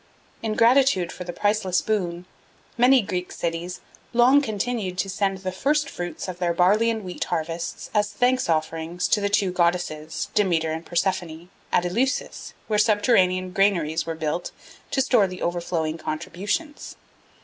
In 0.41 0.55
gratitude 0.55 1.11
for 1.11 1.25
the 1.25 1.31
priceless 1.31 1.79
boon 1.83 2.25
many 2.75 3.03
Greek 3.03 3.31
cities 3.31 3.81
long 4.13 4.41
continued 4.41 4.97
to 4.97 5.09
send 5.09 5.37
the 5.37 5.51
first 5.51 5.91
fruits 5.91 6.27
of 6.27 6.39
their 6.39 6.55
barley 6.55 6.89
and 6.89 7.03
wheat 7.03 7.23
harvests 7.25 7.91
as 7.93 8.09
thank 8.09 8.49
offerings 8.49 9.07
to 9.09 9.21
the 9.21 9.29
Two 9.29 9.51
Goddesses, 9.51 10.29
Demeter 10.33 10.71
and 10.71 10.83
Persephone, 10.83 11.49
at 11.71 11.85
Eleusis, 11.85 12.53
where 12.65 12.79
subterranean 12.79 13.51
granaries 13.51 14.07
were 14.07 14.15
built 14.15 14.51
to 14.89 15.01
store 15.01 15.27
the 15.27 15.43
overflowing 15.43 15.99
contributions. 15.99 16.95